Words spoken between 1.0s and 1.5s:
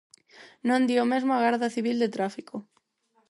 o mesmo a